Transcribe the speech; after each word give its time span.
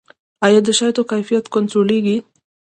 آیا 0.45 0.59
د 0.67 0.69
شاتو 0.79 1.01
کیفیت 1.11 1.45
کنټرولیږي؟ 1.55 2.17